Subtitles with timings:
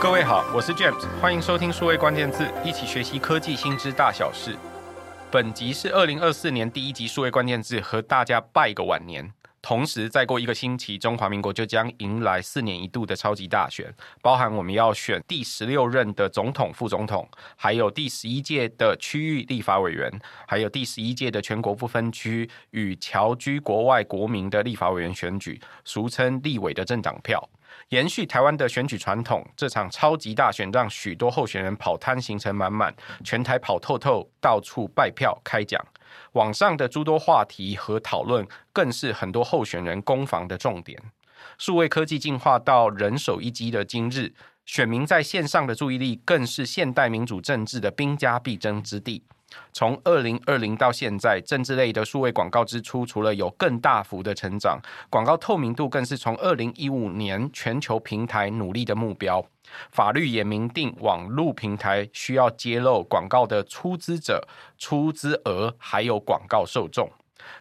[0.00, 4.56] 各位好，我是 James，欢迎收听数位关键字，一起学习科技新知大小事。
[5.28, 9.32] 本集是二零二四年第一集数位关键字，和大家拜个晚年。
[9.60, 13.92] 同时，再过一个星期，中华民国就将迎来四年一度的超级大选，
[14.22, 20.08] 包含我们要选第十六任的总统、副总统，还有第十一届的区域立法委员，
[20.46, 27.50] 还有第十一届的全国不分区与侨居国外国民的立法委员选举，俗称立委的政党票。
[27.90, 35.84] 延续台湾的选举传统，这场超级大选让许多候选人跑摊行程满满，全台跑透透，到处拜票开讲。
[36.32, 41.00] 网上的诸多话题和讨论，更是很多候选人攻防的重点。
[41.56, 44.32] 数位科技进化到人手一机的今日，
[44.64, 49.22] 选民在线上的注意力，更是现代民主政治的兵家必争之地。
[49.72, 59.44] 从二零二零到现在，政治类的数位广告支出除了有更大幅的成长，广告透明度更是从二零一五年全球平台努力的目标。
[59.90, 64.46] 法律也明定，网络平台需要揭露广告的出资者、
[64.78, 67.10] 出资额，还有广告受众。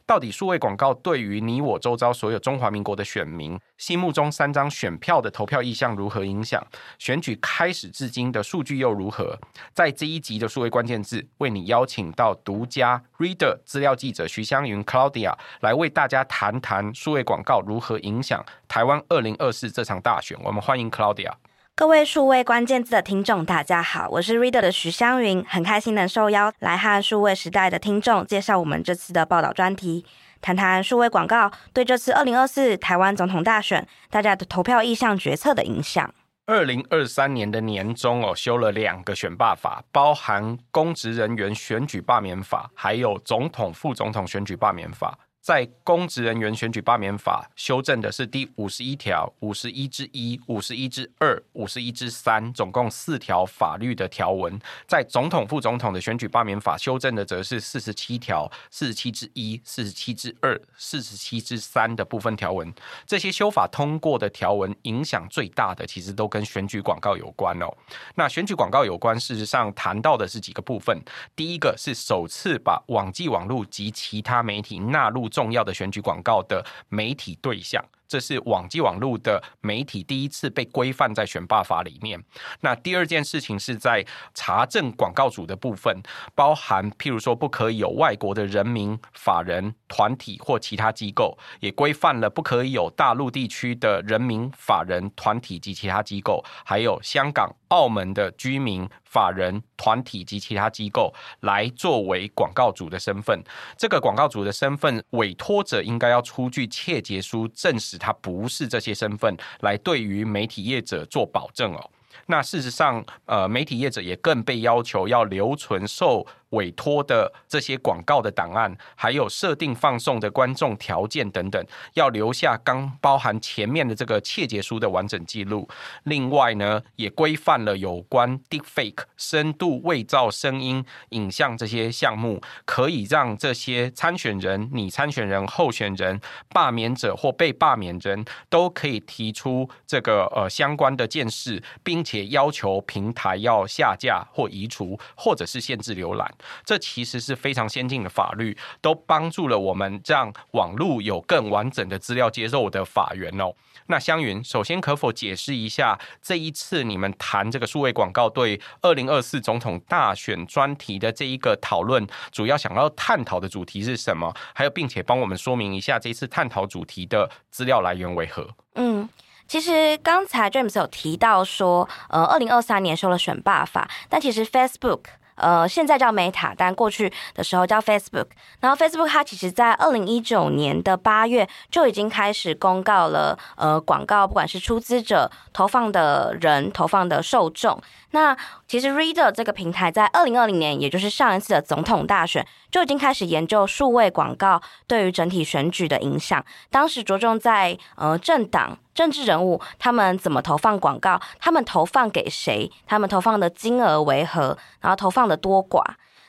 [0.06, 6.66] 到底数位广告对于你我周遭所有中华民国的选民心目中三张选票的投票意向如何影响？
[6.98, 9.38] 选举开始至今的数据又如何？
[9.74, 20.38] 在这一集的数位关键字，为你邀请到独家 Reader 资料记者徐湘云 Claudia 来为大家谈谈数位广告如何影响台湾二零二四这场大选。
[20.44, 21.32] 我们欢迎 Claudia。
[21.80, 30.04] 各位数位关键字的听众，大家好，我是 Reader 的徐湘云，很开心能受邀来和数位时代的听众介绍我们这次的报道专题，
[30.42, 36.12] 谈谈数位广告对这次二零二四台湾总统大选大家的投票意向决策的影响。
[36.48, 45.16] 二零二三年的年中哦，修了两个选罢法，包含公职人员选举罢免法，还有总统、副总统选举罢免法。
[45.48, 54.60] 在公职人员选举罢免法修正的是第五十一条、五十一之一、五十一之二、五十一之三，总共四条法律的条文。
[54.86, 62.70] 在总统、副总统的选举罢免法修正的则是四十七条、四十七之一、四十七之二、四十七之三的部分条文。
[63.06, 67.74] 这些修法通过的条文，影响最大的其实都跟选举广告有关哦。
[68.16, 71.02] 那选举广告有关，事实上谈到的是几个部分。
[71.38, 75.30] 第一个是首次把网际网路及其他媒体纳入。
[75.38, 77.80] 重要的选举广告的媒体对象。
[78.08, 82.24] 这是网际网路的媒体第一次被规范在选罢法里面。
[82.62, 86.02] 那第二件事情是在查证广告主的部分，
[86.34, 103.44] 包含譬如说不可以有外国的人民、法人、团体或其他机构，也规范了不可以有大陆地区的人民、法人、团体及其他机构，还有香港、澳门的居民、法人、团体及其他机构来作为广告主的身份。
[103.78, 107.97] 这个广告主的身份，委托者应该要出具切结书证实。
[107.98, 111.90] 他不是这些身份来对于媒体业者做保证哦。
[112.30, 125.68] 那事实上，呃，媒体业者也更被要求要留存受委托的这些广告的档案，还有设定放送的观众条件等等，要留下刚包含前面的这个切结书的完整记录。
[126.04, 136.20] 另外呢，也规范了有关 deepfake 深度伪造声音、影像这些项目，可以让这些参选人、拟参选人、候选人、
[136.50, 146.34] 罢免者或被罢免人都可以提出这个呃相关的件事，并且要求平台要下架或移除，或者是限制浏览。
[146.64, 153.54] 这其实是非常先进的法律，都帮助了我们让网络有更完整的资料接受的法源哦。
[153.90, 164.36] 那湘云，首先可否解释一下这一次你们谈这个数位广告对二零二四总统大选专题的这一个讨论，主要想要探讨的主题是什么？
[164.54, 168.50] 还有，并且帮我们说明一下这次探讨主题的资料来源为何？
[168.76, 169.08] 嗯，
[169.48, 175.04] 其实刚才 James 有提到说，呃，二零二三年修了选罢法，但其实 Facebook。
[175.38, 178.28] 呃，现在叫 Meta，但过去的时候叫 Facebook。
[178.60, 187.82] 然后 Facebook 它其实在二零一九年的八月就已经开始公告了，呃，广告不管是出资者、投放的人、投放的受众。
[188.12, 188.36] 那
[188.68, 196.44] 其实 Reader 这个平台在二零二零年，也就是上一次的总统大选，就已经开始研究数位广告对于整体选举的影响。
[196.72, 205.84] 当时着重在呃政党、政治人物他们怎么投放广告，他们投放给谁，他们投放的金额为何，然后投放的多寡。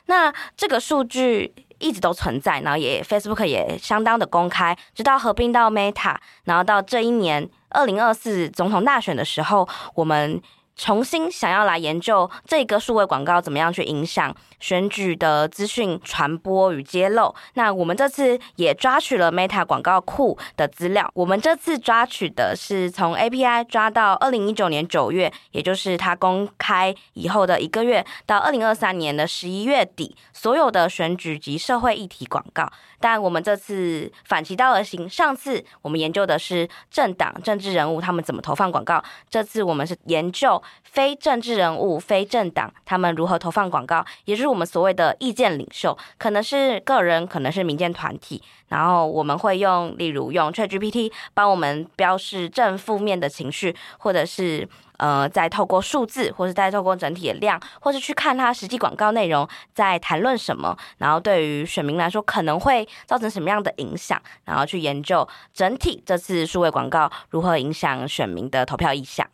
[0.07, 10.41] 那这个数据一直都存在，然后也 Facebook 也相当的公开，直到合并到 Meta，然后到这一年二零二四总统大选的时候，我们。
[10.79, 17.33] 重新想要来研究这个数位广告怎么样去影响选举的资讯传播与揭露。
[17.53, 21.09] 那我们这次也抓取了 Meta 广告库的资料。
[21.13, 32.71] 我们这次抓取的是从 API 抓到二零一九年九月，也就是它公开以后的一个月，到二零二三年的十一月底，所有的选举及社会议题广告。
[33.01, 54.67] 但我们这次反其道而行，上次我们研究的是政党、政治人物他们怎么投放广告，这次我们是研究非政治人物、非政党他们如何投放广告，也就是我们所谓的意见领袖，可能是个人，可能是民间团体，然后我们会用，例如用 ChatGPT 帮我们标示正负面的情绪，或者是。
[54.99, 69.25] 呃，再透过数字，或是再透过整体的量，或是去看它实际广告内容在谈论什么，然后对于选民来说可能会造成什么样的影响，然后去研究整体这次数位广告如何影响选民的投票意向。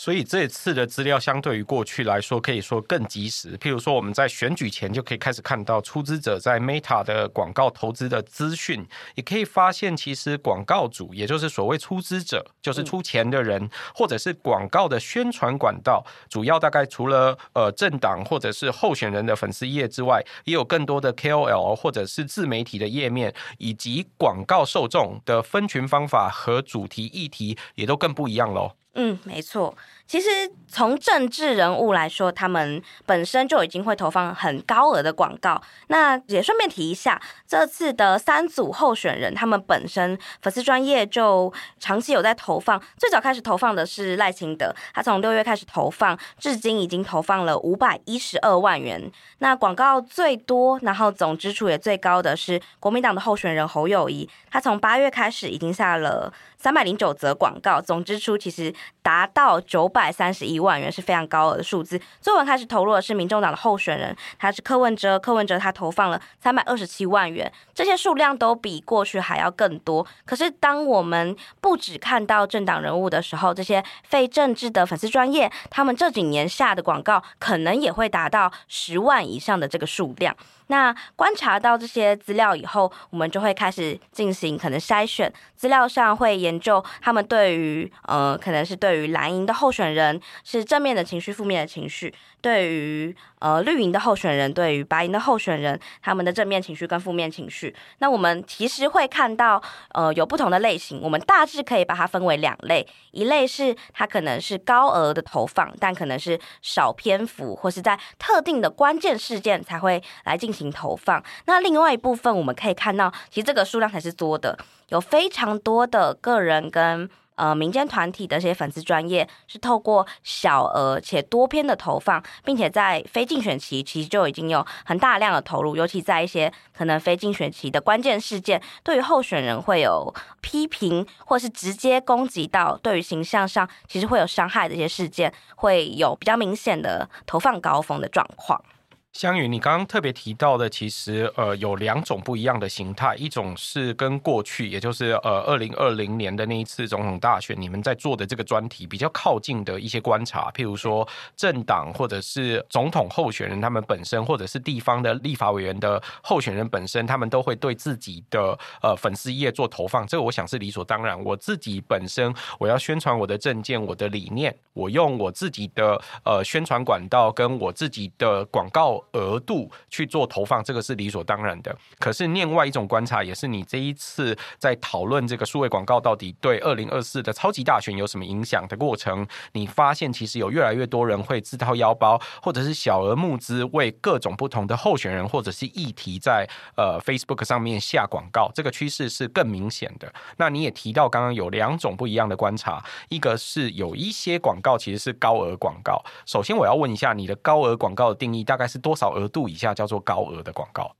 [0.00, 3.54] 所以这次的资料相对于过去来说，可以说更及时。
[3.58, 8.82] 譬如说，我们在选举前就可以开始看到出资者在 Meta 的广告投资的资讯，
[9.14, 28.79] 也可以发现，其实广告主，也就是所谓出资者，就是出钱的人，或者是广告的宣传管道，主要大概除了呃政党或者是候选人的粉丝页之外，也有更多的 KOL 或者是自媒体的页面，以及广告受众的分群方法和主题议题也都更不一样喽。
[28.94, 29.76] 嗯，没错。
[30.10, 30.28] 其实
[30.66, 35.62] 从政治人物来说，他们本身就已经会投放很高额的广告。
[35.86, 42.82] 那也顺便提一下，这次的三组候选人，他们本身粉丝专业就长期有在投放。
[42.96, 49.08] 最早开始投放的是赖清德，他从六月开始投放，至今已经投放了五百一十二万元。
[49.38, 60.10] 那广告最多，然后总支出也最高的是国民党的候选人侯友谊，他从八月开始已经下了三百零九则广告，总支出其实达到九百。
[60.10, 61.98] 三十一万元是非常高额的数字。
[62.20, 65.18] 最晚开始投入的是民众党的候选人，他是柯文哲。
[65.18, 70.06] 柯文哲他投放了三百二十七万元，这些数量都比过去还要更多。
[70.26, 80.36] 可是，当我们不只看到政党人物的时候，这些非政治的粉丝专业，他们这几年下的广告可能也会达到十万以上的这个数量。
[80.70, 92.14] 那观察到这些资料以后，我们就会开始进行可能筛选，资料上会研究他们对于呃，可能是对于蓝营的候选人是正面的情绪、负面的情绪。
[92.40, 111.22] 对于呃绿营的候选人，对于白营的候选人，他们的正面情绪跟负面情绪，那我们其实会看到呃有不同的类型，我们大致可以把它分为两类，一类是它可能是高额的投放，但可能是少篇幅或是在特定的关键事件才会来进行投放。
[111.46, 114.58] 那另外一部分我们可以看到，其实这个数量才是多的，
[114.88, 117.08] 有非常多的个人跟。
[117.40, 138.62] 呃，民间团体的这些粉丝专业是透过小额且多篇的投放，并且在非竞选期其实就已经有很大量的投入，尤其在一些可能非竞选期的关键事件，对于候选人会有批评，或是直接攻击到对于形象上其实会有伤害的一些事件，会有比较明显的投放高峰的状况。
[139.12, 161.20] 香宇，你刚刚特别提到的，其实呃有两种不一样的形态，一种是跟过去，也就是呃二零二零年的那一次总统大选，你们在做的这个专题比较靠近的一些观察，譬如说政党或者是总统候选人他们本身，或者是地方的立法委员的候选人本身，他们都会对自己的呃粉丝页做投放，这个我想是理所当然。
[161.24, 168.99] 我自己本身我要宣传我的政见、我的理念，我用我自己的呃宣传管道跟我自己的广告。
[169.12, 171.76] 额度去做投放，这个是理所当然的。
[171.98, 190.12] 可是另外一种观察，也是你这一次在讨论这个数位广告到底对二零二四的超级大选有什么影响的过程，你发现其实有越来越多人会自掏腰包，或者是小额募资，为各种不同的候选人或者是议题在呃 Facebook 上面下广告，这个趋势是更明显的。
[190.36, 196.02] 那你也提到刚刚有两种不一样的观察，一个是有一些广告其实是高额广告。
[196.26, 199.00] 首先我要问一下，你的高额广告的定义大概是多多？
[199.00, 200.94] 少额度以下叫做高额的广告。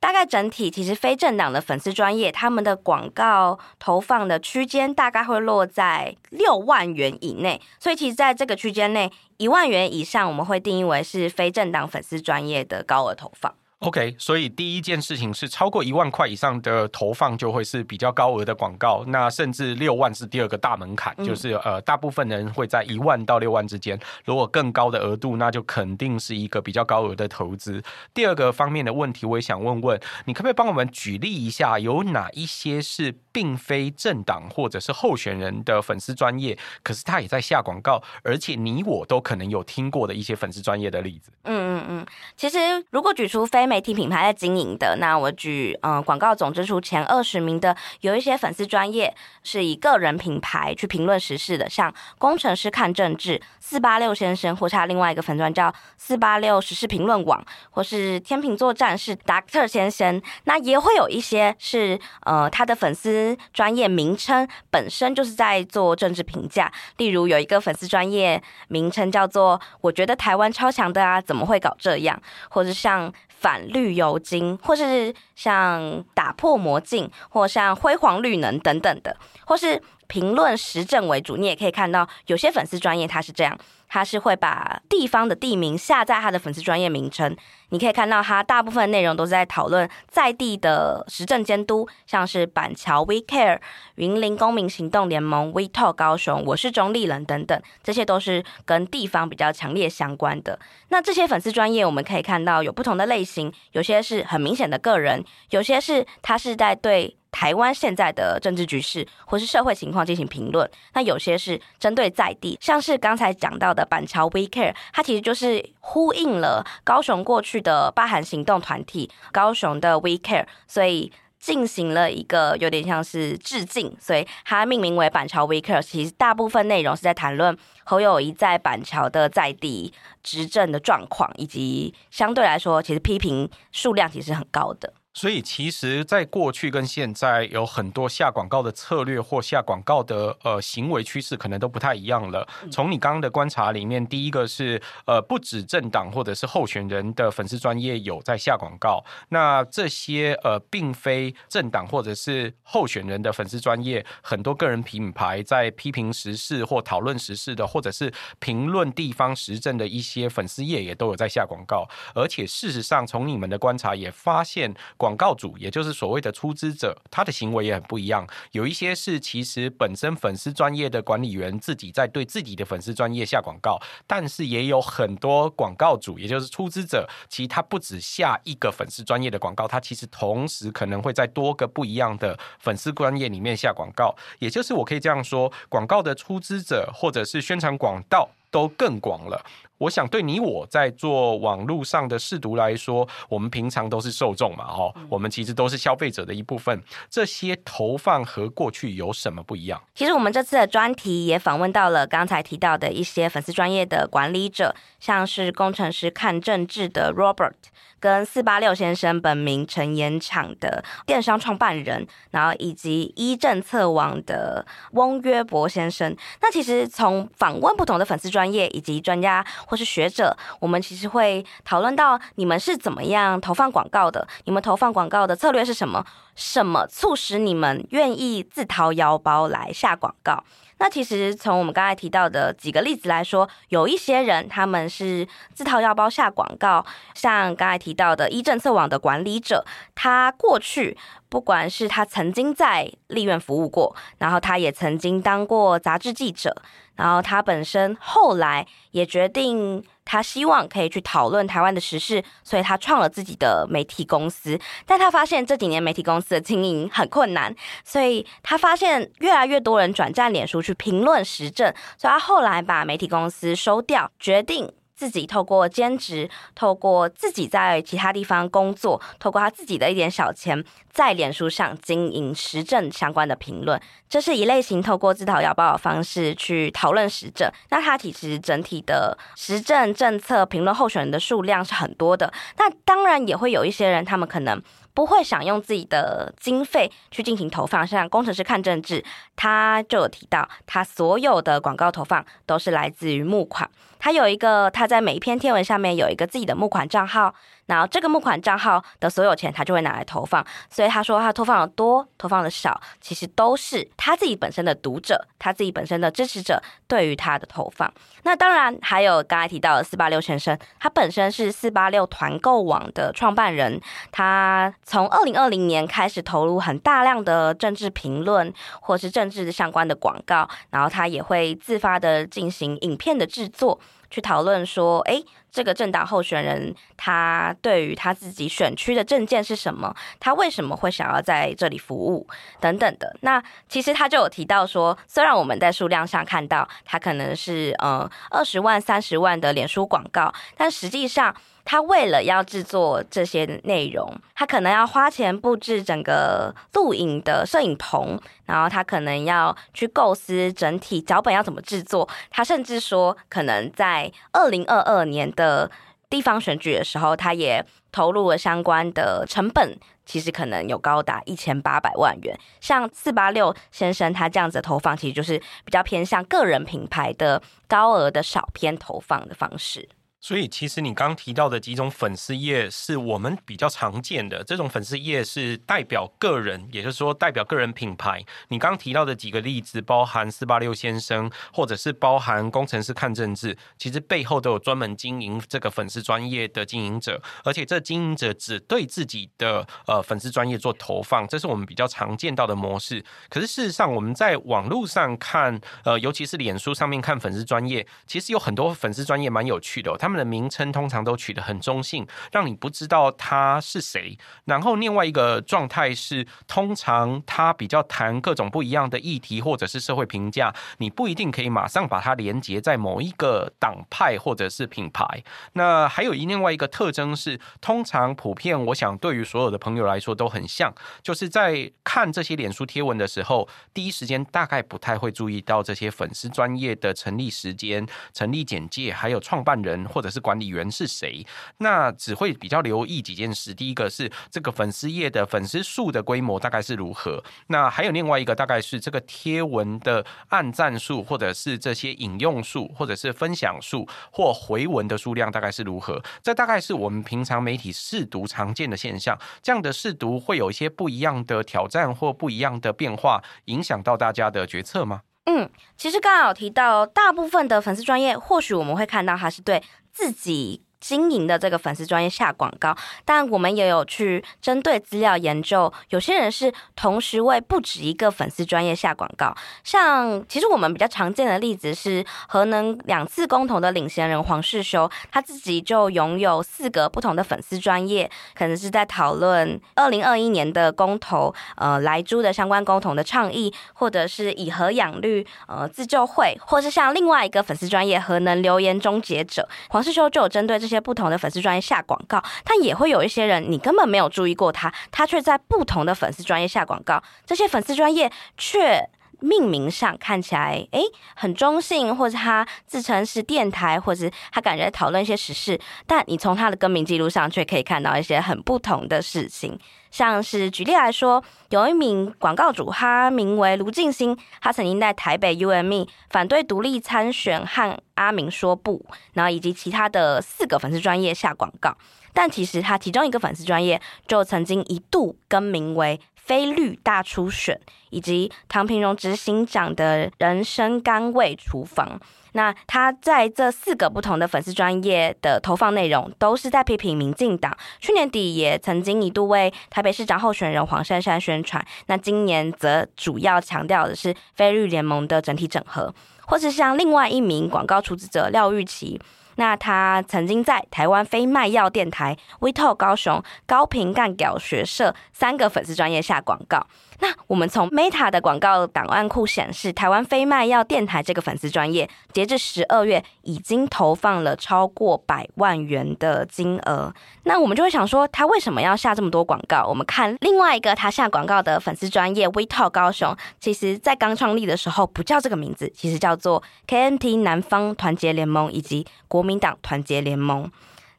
[0.00, 7.60] 大概整体其实非正党的粉丝专业，他们的广告投放的区间大概会落在六万元以内。
[7.80, 13.52] 所以其实在这个区间内，一万元以上我们会定义为是非正党粉丝专业的高额投放。
[13.80, 27.80] OK，所以第一件事情是超过一万块以上的投放就会是比较高额的广告，那甚至六万是第二个大门槛，嗯、就是呃大部分人会在一万到六万之间，如果更高的额度，那就肯定是一个比较高额的投资。
[28.12, 41.30] 第二个方面的问题，我也想问问你，可不可以帮我们举例一下，有哪一些是并非政党或者是候选人的粉丝专业，可是他也在下广告，而且你我都可能有听过的一些粉丝专业的例子？
[41.44, 42.06] 嗯嗯嗯，
[42.36, 42.58] 其实
[42.90, 60.20] 如果举出非媒体品牌在经营的，那我举嗯广告总支出前二十名的，有一些粉丝专业是以个人品牌去评论时事的，像工程师看政治、四八六先生，或是他另外一个粉专叫四八六时事评论网，或是天秤座战士达克先生。
[60.44, 73.12] 那也会有一些是呃他的粉丝专业名称本身就是在做政治评价，例如有一个粉丝专业名称叫做“我觉得台湾超强的啊，怎么会搞这样”，或者像。
[73.40, 79.16] 反绿油精，或是像打破魔镜，或像辉煌绿能等等的，
[79.46, 83.56] 或是评论时政为主，你也可以看到有些粉丝专业他是这样。
[83.90, 87.34] 他是会把地方的地名下在他的粉丝专业名称，
[87.70, 93.58] 你可以看到他大部分内容都是在讨论在地的时政监督，像是板桥 We Care、
[93.94, 100.58] 云林公民行动联盟 We Talk 高雄、我是中立人等等，这些都是跟地方比较强烈相关的。
[100.88, 107.16] 那这些粉丝专业我们可以看到有不同的类型，有些是很明显的个人，有些是他是在对。
[107.30, 125.82] 台湾现在的政治局势或是社会情况进行评论，那有些是针对在地，像是刚才讲到的板桥 We Care，它其实就是呼应了高雄过去的罢韩行动团体高雄的 We Care，所以进行了一个有点像是致敬，所以它命名为板桥 We Care。
[125.82, 129.92] 其实大部分内容是在谈论侯友谊在板桥的在地
[130.22, 134.92] 执政的状况，以及相对来说，其实批评数量其实很高的。
[135.18, 142.46] 所以，其实，在过去跟现在，有很多下广告的策略或下广告的呃行为趋势，可能都不太一样了。
[142.70, 161.88] 从你刚刚的观察里面，第一个是呃，不止政党或者是候选人的粉丝专业有在下广告，那这些呃，并非政党或者是候选人的粉丝专业，很多个人品牌在批评时事或讨论时事的，或者是评论地方时政的一些粉丝业，也都有在下广告。
[162.14, 168.26] 而且，事实上，从你们的观察也发现广广告主，也就是所谓的出资者，他的行为也很不一样。
[168.52, 184.14] 有一些是其实本身粉丝专业的管理员自己在对自己的粉丝专业下广告，但是也有很多广告主，也就是出资者，其实他不止下一个粉丝专业的广告，他其实同时可能会在多个不一样的粉丝专业里面下广告。
[184.40, 189.44] 也就是我可以这样说，广告的出资者或者是宣传广告都更广了。
[189.78, 196.82] 我想对你我在做网络上的试读来说，我们平常都是受众嘛，哈，我们其实都是消费者的一部分。
[197.08, 199.80] 这些投放和过去有什么不一样？
[199.94, 207.54] 其实我们这次的专题也访问到了刚才提到的一些粉丝专业的管理者，像是工程师看政治的 Robert。
[208.00, 216.16] 跟四八六先生本名陈延厂的电商创办人，然后以及一政策网的翁约伯先生。
[216.40, 226.06] 那其实从访问不同的粉丝专业以及专家或是学者，我们其实会讨论到你们是怎么样投放广告的，你们投放广告的策略是什么？
[226.36, 230.44] 什么促使你们愿意自掏腰包来下广告？
[230.78, 240.96] 那其实从我们刚才提到的几个例子来说，有一些人他们是自掏腰包下广告，像刚才提到的一政策网的管理者，他过去
[241.28, 246.62] 不管是他曾经在立院服务过，然后他也曾经当过杂志记者，
[246.96, 249.84] 然后他本身后来也决定。
[250.10, 254.58] 他希望可以去讨论台湾的时事，所以他创了自己的媒体公司。
[254.86, 264.72] 但他发现这几年媒体公司的经营很困难，所以他发现越来越多人转战脸书去评论时政，所以他后来把媒体公司收掉，决定。
[264.98, 277.48] 自己透过兼职，透过自己在其他地方工作，透过他自己的一点小钱，在脸书上经营时政相关的评论，这是一类型透过自掏腰包的方式去讨论时政。
[277.70, 284.60] 那他其实整体的时政政策评论候选人的数量是很多的，那当然也会有一些人，他们可能。
[284.98, 289.04] 不会想用自己的经费去进行投放，像工程师看政治，
[289.36, 293.70] 他就有提到，他所有的广告投放都是来自于募款。
[294.00, 297.32] 他有一个，他在每一篇贴文下面有一个自己的募款账号。
[297.66, 300.42] 然后这个募款账号的所有钱他就会拿来投放。
[300.70, 307.92] 所以他说他投放的多，投放的少，其实都是他自己本身的读者，他自己本身的支持者对于他的投放。
[308.22, 313.78] 那当然还有刚才提到的四八六先生，他本身是四八六团购网的创办人，
[314.10, 323.78] 他从二零二零年开始投入很大量的政治评论或是政治相关的广告，然后他也会自发的进行影片的制作。
[324.10, 329.94] 去讨论说，诶，这个政党候选人他对于他自己选区的政见是什么？
[330.18, 332.26] 他为什么会想要在这里服务？
[332.58, 333.14] 等等的。
[333.20, 341.34] 那其实他就有提到说，虽然我们在数量上看到他可能是呃二十万、三十万的脸书广告，但实际上。
[341.70, 352.08] 他为了要制作这些内容，他可能要花钱布置整个录影的摄影棚，然后他可能要去构思整体脚本要怎么制作。
[352.30, 355.70] 他甚至说，可能在二零二二年的
[356.08, 362.34] 地方选举的时候，他也投入了相关的成本，其实可能有高达一千八百万元。
[362.62, 369.86] 像四八六先生他这样子的投放，其实就是比较偏向个人品牌的高额的少篇投放的方式。
[370.20, 374.42] 所以，其实你刚提到的几种粉丝页是我们比较常见的。
[374.42, 378.24] 这种粉丝页是代表个人，也就是说代表个人品牌。
[378.48, 393.04] 你刚提到的几个例子，包含四八六先生，或者是包含工程师看政治，其实背后都有专门经营这个粉丝专业的经营者，而且这经营者只对自己的呃粉丝专业做投放，这是我们比较常见到的模式。
[393.30, 404.16] 可是事实上，我们在网络上看，呃，尤其是脸书上面看粉丝专业，其实有很多粉丝专业蛮有趣的哦，他们的名称通常都取得很中性，让你不知道他是谁。
[404.46, 415.22] 然后另外一个状态是，通常他比较谈各种不一样的议题或者是社会评价，你不一定可以马上把它连接在某一个党派或者是品牌。
[415.52, 420.72] 那还有一另外一个特征是，通常普遍我想对于所有的朋友来说都很像，
[421.02, 431.26] 就是在看这些脸书贴文的时候，第一时间大概不太会注意到这些粉丝专业的成立时间、成立简介，还有创办人或者是管理员是谁？
[431.56, 433.52] 那只会比较留意几件事。
[433.52, 437.20] 第一个是这个粉丝页的粉丝数的规模大概是如何？
[437.48, 446.00] 那还有另外一个大概是这个贴文的按赞数，或者是这些引用数，或者是分享数或回文的数量大概是如何？
[446.22, 449.18] 这大概是我们平常媒体试读常见的现象。
[449.42, 455.02] 这样的试读会有一些不一样的挑战或不一样的变化，影响到大家的决策吗？
[455.30, 460.64] 嗯，其实刚刚有提到，大部分的粉丝专业，或许我们会看到它是对自己。
[460.80, 469.34] 经营的这个粉丝专业下广告，但我们也有去针对资料研究，有些人是同时为不止一个粉丝专业下广告。
[469.64, 490.67] 像其实我们比较常见的例子是核能两次公投的领衔人黄世修，他自己就拥有四个不同的粉丝专业，可能是在讨论二零二一年的公投，呃，莱猪的相关公投的倡议，或者是以核养绿，呃，自救会，或是像另外一个粉丝专业核能留言终结者，黄世修就有针对这。
[490.68, 497.02] 些不同的粉丝专业下广告，但也会有一些人你根本没有注意过他，他却在不同的粉丝专业下广告。
[497.26, 498.88] 这些粉丝专业却
[499.20, 500.82] 命名上看起来诶
[501.14, 509.58] 很中性，或者他自称是电台，或者他感觉在讨论一些时事，但你从他的更名记录上却可以看到一些很不同的事情。
[509.90, 521.74] 像是举例来说，有一名广告主，他名为卢静欣，他曾经在台北 UME 反对独立参选和阿明说不，然后以及其他的四个粉丝专业下广告，
[522.12, 531.98] 但其实他其中一个粉丝专业就曾经一度更名为非绿大初选，以及唐平荣执行长的人生甘味厨房。
[532.32, 537.56] 那他在这四个不同的粉丝专业的投放内容，都是在批评民进党。
[537.80, 545.92] 去年底也曾经一度为台北市长候选人黄珊珊宣传，那今年则主要强调的是非绿联盟的整体整合，
[546.26, 549.00] 或是像另外一名广告出资者廖玉琪。
[549.38, 556.66] 那他曾经在台湾非卖药电台、微透高雄、高频干屌学社三个粉丝专业下广告。
[557.00, 566.92] 那我们从 Meta 的广告档案库显示，台湾非卖药电台这个粉丝专业，截至十二月已经投放了超过百万元的金额。
[567.22, 569.64] 那我们就会想说，他为什么要下这么多广告？
[569.68, 580.50] 我们看另外一个他下广告的粉丝专业 WeTalk 高雄，其实在刚创立的时候不叫这个名字，其实叫做 KMT 南方团结联盟以及国民党团结联盟。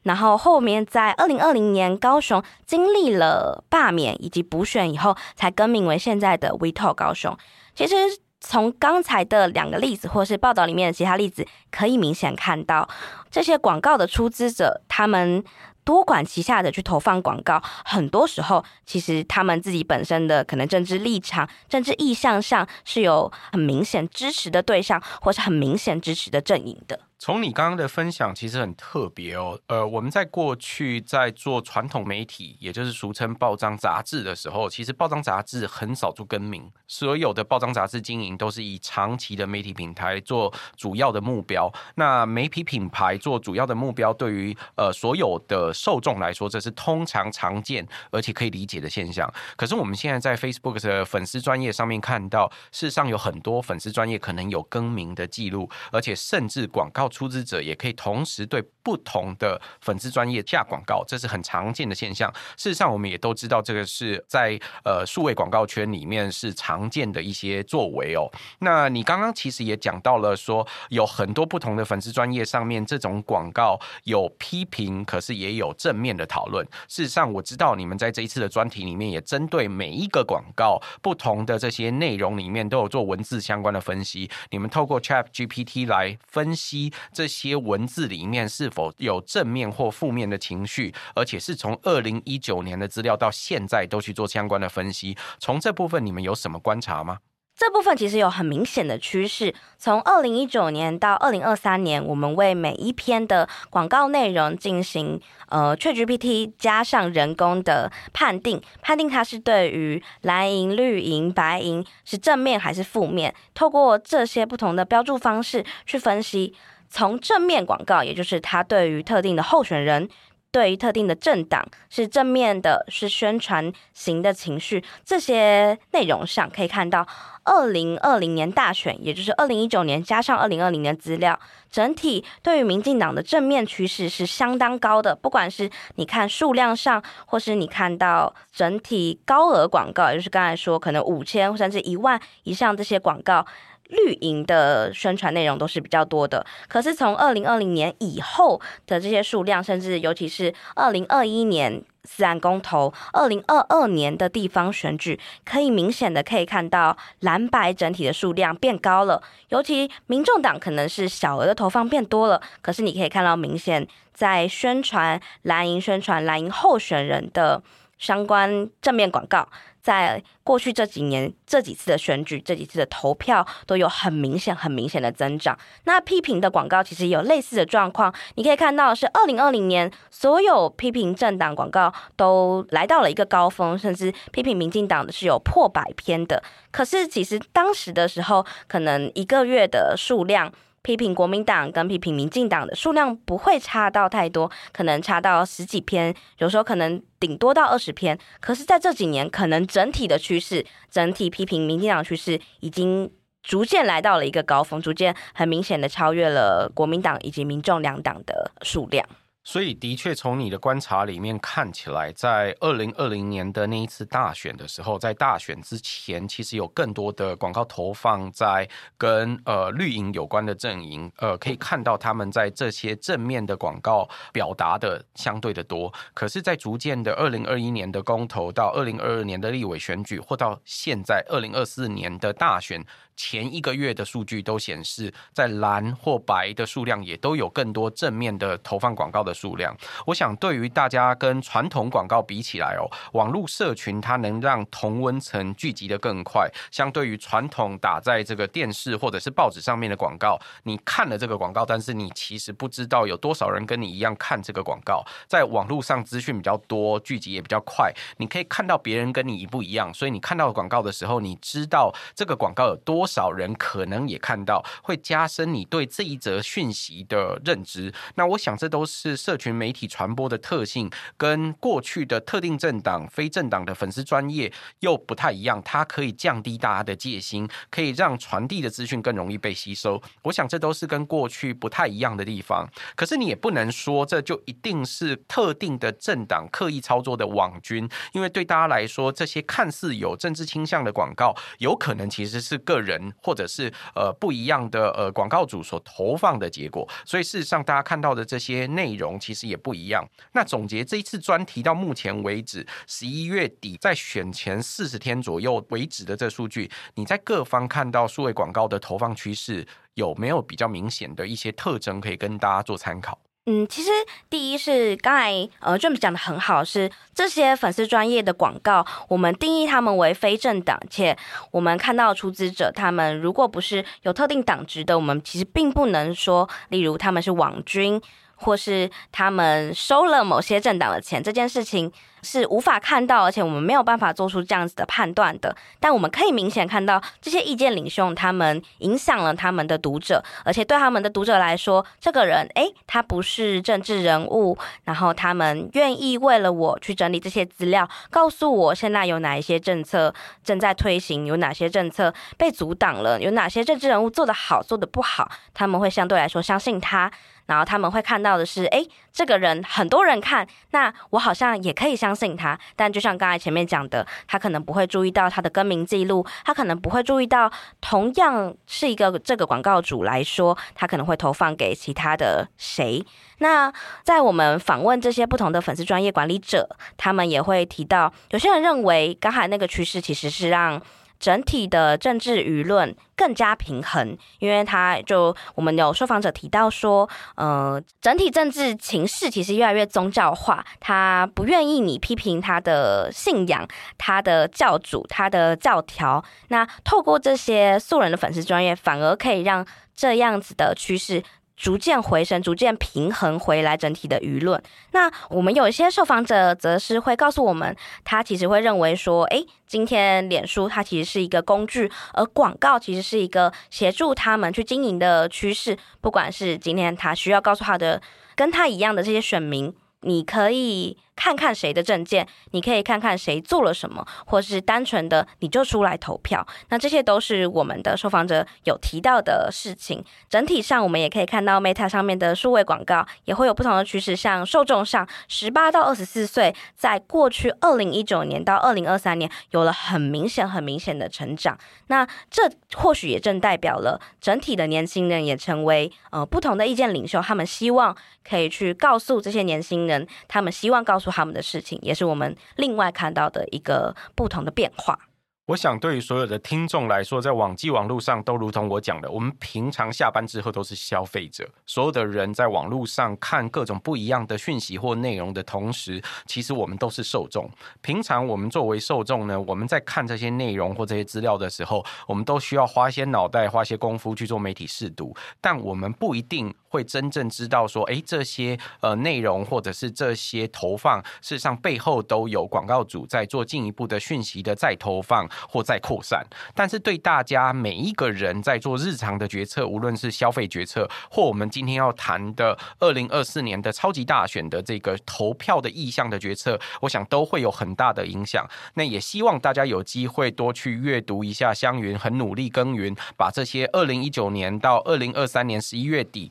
[0.02, 7.36] 然后后面在二零二零年高雄经历了罢免以及补选以后，才更名为现在的 WeTalk 高雄。
[7.74, 7.94] 其实
[8.40, 12.88] 从刚才的两个例子，或是报道里面的其他例子，可以明显看到
[13.30, 15.44] 这些广告的出资者，他们
[15.84, 27.00] 多管齐下的去投放广告，很多时候其实他们自己本身的可能政治立场、政治意向上是有很明显支持的对象，或是很明显支持的阵营的。
[27.22, 29.60] 从你刚刚的分享，其实很特别哦。
[29.66, 41.70] 呃，我们在过去在做传统媒体，也就是俗称报章杂志的时候，其实报章杂志很少做更名，所有的报章杂志经营都是以长期的媒体平台做主要的目标。
[41.96, 49.30] 那媒体品牌做主要的目标，对于呃所有的受众来说，这是通常常见而且可以理解的现象。
[49.56, 57.09] 可是我们现在在 Facebook 的粉丝专业上面看到，事实上有很多粉丝专业可能有更名的记录，而且甚至广告。
[57.10, 62.32] 出资者也可以同时对不同的粉丝专业下广告，这是很常见的现象。
[62.56, 68.30] 事实上，我们也都知道，这个是在呃数位广告圈里面是常见的一些作为哦。
[68.60, 76.66] 那你刚刚其实也讲到了，说有很多不同的粉丝专业上面这种广告有批评，可是也有正面的讨论。
[76.88, 84.30] 事实上，我知道你们在这一次的专题里面也针对每一个广告不同的这些内容里面都有做文字相关的分析。
[84.50, 86.92] 你们透过 ChatGPT 来分析。
[87.12, 95.16] 这些文字里面是否有正面或负面的情绪，而且是从二零一九年的资料到现在都去做相关的分析。
[95.38, 97.18] 从这部分，你们有什么观察吗？
[97.56, 99.54] 这部分其实有很明显的趋势。
[99.76, 116.54] 从二零一九年到二零二三年，我们为每一篇的广告内容进行呃 ChatGPT 加上人工的判定，判定它是对于蓝银、绿银、白银是正面还是负面，透过这些不同的标注方式去分析。
[116.90, 120.08] 从正面广告，也就是他对于特定的候选人、
[120.50, 127.06] 对于特定的政党是正面的，是宣传型的情绪，这些内容上可以看到，
[127.44, 131.38] 二零二零年大选，也就是二零一九年加上二零二零年资料，
[131.70, 135.14] 整体对于民进党的正面趋势是相当高的。
[135.14, 143.46] 不管是你看数量上，或是你看到整体高额广告，也就是刚才说可能五千甚至一万以上这些广告。
[143.90, 167.62] 绿营的宣传内容都是比较多的，可是从二零二零年以后的这些数量，甚至尤其是二零二一年私案公投，二零二二年的地方选举，可以明显的可以看到蓝白整体的数量变高了，尤其民众党可能是小额的投放变多了，可是你可以看到明显在宣传蓝营宣传蓝营候选人的
[167.98, 169.48] 相关正面广告。
[169.80, 175.58] 在过去这几年，这几次的选举，这几次的投票都有很明显、很明显的增长。
[175.84, 186.42] 那批评的广告其实有类似的状况，你可以看到是二零二零年，所有批评政党广告都来到了一个高峰，甚至批评民进党的是有破百篇的。
[186.70, 190.52] 可是其实当时的时候，可能一个月的数量。
[190.82, 198.18] 批评国民党跟批评民进党的数量不会差到太多，可能差到十几篇，有时候可能顶多到二十篇。
[198.40, 203.10] 可是，在这几年，可能整体的趋势，整体批评民进党趋势已经
[203.42, 209.06] 逐渐来到了一个高峰，逐渐很明显的超越了国民党以及民众两党的数量。
[209.42, 225.92] 所以，的确从你的观察里面看起来，在二零二零年的那一次大选的时候，在大选之前，其实有更多的广告投放在跟呃绿营有关的阵营，呃，可以看到他们在这些正面的广告表达的相对的多。
[226.12, 232.84] 可是，在逐渐的二零二一年的公投到二零二二年的立委选举，或到现在二零二四年的大选。
[233.22, 239.76] 前一个月的数据都显示，在蓝或白的数量也都有更多正面的投放广告的数量。
[240.06, 246.50] 我想，对于大家跟传统广告比起来哦，网络社群它能让同温层聚集得更快。
[246.70, 255.04] 相对于传统打在这个电视或者是报纸上面的广告，你看了这个广告，但是你其实不知道有多少人跟你一样看这个广告。
[255.28, 263.09] 在网络上资讯比较多，聚集也比较快，你可以看到别人跟你一不一样，所以你看到广告的时候，你知道这个广告有多。
[263.10, 267.92] 少人可能也看到，会加深你对这一则讯息的认知。
[268.14, 275.60] 那我想，这都是社群媒体传播的特性，跟过去的特定政党、非政党的粉丝专业又不太一样。
[275.64, 280.00] 它可以降低大家的戒心，可以让传递的资讯更容易被吸收。
[280.22, 282.68] 我想，这都是跟过去不太一样的地方。
[282.94, 292.89] 可是，你也不能说这就一定是特定的政党刻意操作的网军，因为对大家来说，这些看似有政治倾向的广告，有可能其实是个人。
[292.90, 300.04] 人或者是呃不一样的呃广告主所投放的结果，所以事实上大家看到的这些内容其实也不一样。
[300.32, 313.16] 那总结这一次专题到目前为止，十一月底在选前四十天左右为止的这数据，你在各方看到数位广告的投放趋势有没有比较明显的一些特征可以跟大家做参考？
[313.46, 313.90] 嗯，其实
[314.28, 321.16] 第一是刚才呃 James 讲的很好，是这些粉丝专业的广告，我们定义他们为非政党，且
[321.50, 328.00] 我们看到出资者他们如果不是有特定党职的，我们其实并不能说，例如他们是网军。
[328.42, 331.92] 或是他们收了某些政党的钱，这件事情
[332.22, 335.54] 是无法看到，而且我们没有办法做出这样子的判断的。
[335.78, 357.10] 但我们可以明显看到，这些意见领袖他们影响了他们的读者，而且对他们的读者来说，这个人诶，他不是政治人物，然后他们愿意为了我去整理这些资料，告诉我现在有哪一些政策正在推行，有哪些政策被阻挡了，有哪些政治人物做得好，做得不好，他们会相对来说相信他。
[357.46, 362.58] 然后他们会看到的是，诶，这个人很多人看，那我好像也可以相信他。
[362.76, 373.04] 但就像刚才前面讲的，他可能不会注意到他的更名记录，他可能不会注意到，同样是一个这个广告主来说，他可能会投放给其他的谁。
[373.38, 380.80] 那在我们访问这些不同的粉丝专业管理者，他们也会提到，有些人认为刚才那个趋势其实是让。
[381.20, 396.24] 整体的政治舆论更加平衡，因为他就我们有受访者提到说，呃，整体政治情势其实越来越宗教化，他不愿意你批评他的信仰、他的教主、他的教条。
[396.48, 401.22] 那透过这些素人的粉丝专业，反而可以让这样子的趋势。
[401.60, 404.60] 逐渐回升，逐渐平衡回来整体的舆论。
[404.92, 415.76] 那我们有一些受访者则是会告诉我们，他其实会认为说，诶，今天脸书它其实是一个工具，而广告其实是一个协助他们去经营的趋势。
[416.00, 418.00] 不管是今天他需要告诉他的
[418.34, 419.74] 跟他一样的这些选民。
[420.02, 426.46] 你可以看看谁的证件，你可以看看谁做了什么，或是单纯的你就出来投票。
[426.70, 430.02] 那这些都是我们的受访者有提到的事情。
[430.30, 434.16] 整体上，我们也可以看到 Meta 上面的数位广告也会有不同的趋势。
[434.16, 441.58] 像受众上，十八到二十四岁，在过去二零一九年到二零二三年有了很明显、很明显的成长。
[441.88, 447.94] 那这或许也正代表了整体的年轻人也成为呃不同的意见领袖，他们希望
[448.26, 449.80] 可以去告诉这些年轻。
[449.90, 454.98] 人，他们希望告诉他们的事情，也是我们另外看到的一个不同的变化。
[455.46, 461.44] 我想，对于所有的听众来说，在网际网络上，都如同我讲的，我们平常下班之后都是消费者。
[461.66, 467.50] 所有的人在网络上看各种不一样的讯息或内容的同时，其实我们都是受众。
[467.80, 485.28] 平常我们作为受众呢，我们在看这些内容或这些资料的时候，我们都需要花些脑袋、花些功夫去做媒体试读，但我们不一定会真正知道说，诶，这些呃内容或者是这些投放，事实上背后都有广告主在做进一步的讯息的再投放。
[485.50, 498.48] 或再扩散，但是对大家每一个人在做日常的决策，无论是消费决策，或我们今天要谈的二零二四年的超级大选的这个投票的意向的决策，我想都会有很大的影响。
[498.74, 506.30] 那也希望大家有机会多去阅读一下湘云很努力耕耘，把这些二零一九年到二零二三年十一月底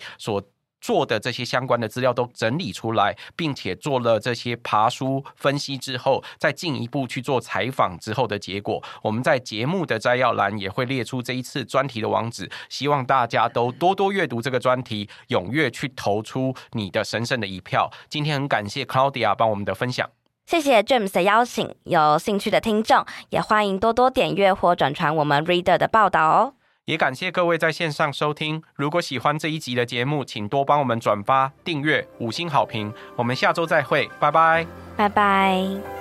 [0.81, 17.91] 做的这些相关的资料都整理出来，并且做了这些爬书分析之后，再进一步去做采访之后的结果，我们在节目的摘要栏也会列出这一次专题的网址，希望大家都多多阅读这个专题，踊跃去投出你的神圣的一票。
[18.07, 20.09] 今天很感谢 Claudia 帮我们的分享，
[20.45, 26.53] 谢谢 James 的邀请，有兴趣的听众也欢迎多多点阅或转传我们 Reader 的报道哦。
[26.89, 28.63] 也感谢各位在线上收听。
[28.73, 32.91] 如果喜欢这一集的节目，请多帮我们转发、订阅、五星好评。
[33.15, 34.65] 我们下周再会，拜拜，
[34.97, 35.98] 拜拜。